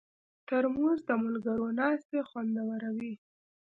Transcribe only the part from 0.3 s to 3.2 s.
ترموز د ملګرو ناستې خوندوروي.